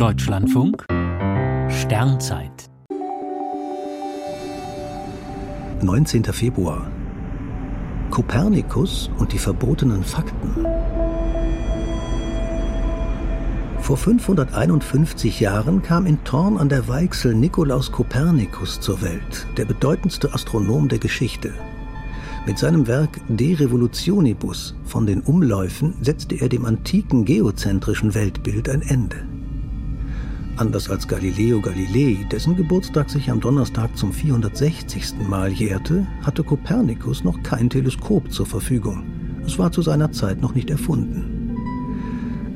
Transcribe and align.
Deutschlandfunk 0.00 0.86
Sternzeit 1.68 2.70
19. 5.82 6.24
Februar 6.24 6.90
Kopernikus 8.10 9.10
und 9.18 9.34
die 9.34 9.38
verbotenen 9.38 10.02
Fakten 10.02 10.64
Vor 13.80 13.98
551 13.98 15.38
Jahren 15.38 15.82
kam 15.82 16.06
in 16.06 16.24
Thorn 16.24 16.56
an 16.56 16.70
der 16.70 16.88
Weichsel 16.88 17.34
Nikolaus 17.34 17.92
Kopernikus 17.92 18.80
zur 18.80 19.02
Welt, 19.02 19.46
der 19.58 19.66
bedeutendste 19.66 20.32
Astronom 20.32 20.88
der 20.88 20.98
Geschichte. 20.98 21.52
Mit 22.46 22.56
seinem 22.56 22.86
Werk 22.86 23.20
De 23.28 23.52
Revolutionibus 23.52 24.74
von 24.86 25.04
den 25.04 25.20
Umläufen 25.20 25.92
setzte 26.00 26.36
er 26.36 26.48
dem 26.48 26.64
antiken 26.64 27.26
geozentrischen 27.26 28.14
Weltbild 28.14 28.70
ein 28.70 28.80
Ende. 28.80 29.29
Anders 30.56 30.90
als 30.90 31.08
Galileo 31.08 31.60
Galilei, 31.60 32.26
dessen 32.30 32.56
Geburtstag 32.56 33.08
sich 33.08 33.30
am 33.30 33.40
Donnerstag 33.40 33.96
zum 33.96 34.12
460. 34.12 35.14
Mal 35.28 35.50
jährte, 35.50 36.06
hatte 36.22 36.44
Kopernikus 36.44 37.24
noch 37.24 37.42
kein 37.42 37.70
Teleskop 37.70 38.30
zur 38.30 38.46
Verfügung. 38.46 39.04
Es 39.46 39.58
war 39.58 39.72
zu 39.72 39.82
seiner 39.82 40.12
Zeit 40.12 40.40
noch 40.40 40.54
nicht 40.54 40.70
erfunden. 40.70 41.40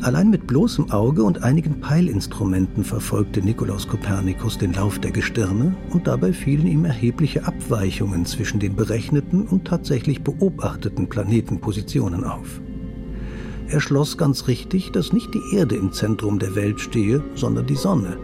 Allein 0.02 0.29
mit 0.29 0.47
bloßem 0.47 0.91
Auge 0.91 1.25
und 1.25 1.43
einigen 1.43 1.80
Peilinstrumenten 1.80 2.85
verfolgte 2.85 3.41
Nikolaus 3.41 3.88
Kopernikus 3.88 4.59
den 4.59 4.74
Lauf 4.74 4.99
der 4.99 5.13
Gestirne 5.13 5.74
und 5.91 6.07
dabei 6.07 6.35
fielen 6.35 6.66
ihm 6.66 6.85
erhebliche 6.85 7.47
Abweichungen 7.47 8.27
zwischen 8.27 8.61
den 8.61 8.77
berechneten 8.77 9.47
und 9.47 9.65
tatsächlich 9.65 10.23
beobachteten 10.23 11.09
Planetenpositionen 11.09 12.24
auf. 12.24 12.61
Er 13.68 13.80
schloss 13.80 14.18
ganz 14.18 14.46
richtig, 14.46 14.92
dass 14.92 15.12
nicht 15.12 15.32
die 15.34 15.56
Erde 15.56 15.77
im 15.77 15.92
Zentrum 15.92 16.38
der 16.38 16.54
Welt 16.54 16.80
stehe, 16.80 17.23
sondern 17.34 17.66
die 17.66 17.77
Sonne. 17.77 18.18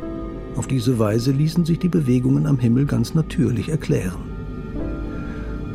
Auf 0.56 0.66
diese 0.66 0.98
Weise 0.98 1.32
ließen 1.32 1.64
sich 1.64 1.78
die 1.78 1.88
Bewegungen 1.88 2.46
am 2.46 2.58
Himmel 2.58 2.84
ganz 2.84 3.14
natürlich 3.14 3.69
erklären. 3.69 4.30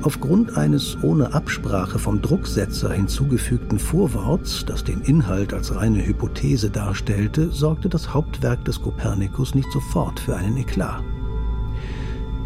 Aufgrund 0.03 0.55
eines 0.55 1.01
ohne 1.01 1.33
Absprache 1.33 1.97
vom 1.97 2.21
Drucksetzer 2.21 2.91
hinzugefügten 2.91 3.79
Vorworts, 3.79 4.63
das 4.63 4.83
den 4.83 5.01
Inhalt 5.01 5.51
als 5.51 5.75
reine 5.75 6.05
Hypothese 6.05 6.69
darstellte, 6.69 7.49
sorgte 7.51 7.89
das 7.89 8.13
Hauptwerk 8.13 8.63
des 8.65 8.79
Kopernikus 8.79 9.55
nicht 9.55 9.71
sofort 9.71 10.19
für 10.19 10.35
einen 10.35 10.57
Eklat. 10.57 11.01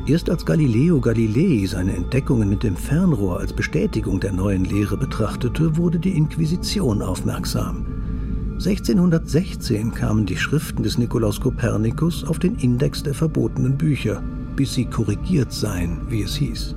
Erst 0.10 0.28
als 0.32 0.44
Galileo 0.44 1.00
Galilei 1.00 1.68
seine 1.68 1.96
Entdeckungen 1.96 2.50
mit 2.50 2.64
dem 2.64 2.76
Fernrohr 2.76 3.40
als 3.40 3.54
Bestätigung 3.54 4.20
der 4.20 4.34
neuen 4.34 4.66
Lehre 4.66 4.98
betrachtete, 4.98 5.78
wurde 5.78 6.00
die 6.00 6.18
Inquisition 6.18 7.04
aufmerksam. 7.04 7.86
1616 8.54 9.94
kamen 9.94 10.26
die 10.26 10.36
Schriften 10.36 10.82
des 10.82 10.98
Nikolaus 10.98 11.40
Kopernikus 11.40 12.24
auf 12.24 12.40
den 12.40 12.56
Index 12.56 13.04
der 13.04 13.14
verbotenen 13.14 13.78
Bücher, 13.78 14.24
bis 14.56 14.74
sie 14.74 14.86
korrigiert 14.86 15.54
seien, 15.54 16.02
wie 16.10 16.24
es 16.24 16.34
hieß. 16.38 16.76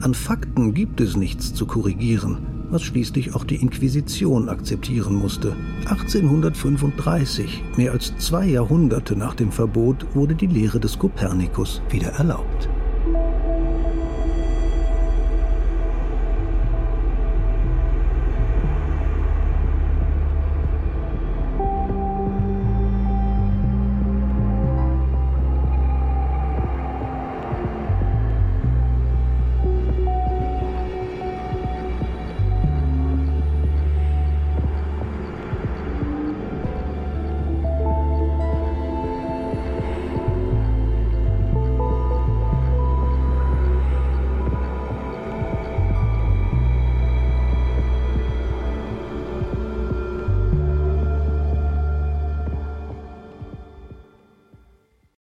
An 0.00 0.12
Fakten 0.12 0.74
gibt 0.74 1.00
es 1.00 1.16
nichts 1.16 1.54
zu 1.54 1.66
korrigieren, 1.66 2.38
was 2.74 2.82
schließlich 2.82 3.34
auch 3.36 3.44
die 3.44 3.56
Inquisition 3.56 4.48
akzeptieren 4.48 5.14
musste. 5.14 5.54
1835, 5.86 7.62
mehr 7.76 7.92
als 7.92 8.16
zwei 8.18 8.46
Jahrhunderte 8.46 9.16
nach 9.16 9.34
dem 9.34 9.52
Verbot, 9.52 10.04
wurde 10.14 10.34
die 10.34 10.48
Lehre 10.48 10.80
des 10.80 10.98
Kopernikus 10.98 11.80
wieder 11.88 12.08
erlaubt. 12.08 12.68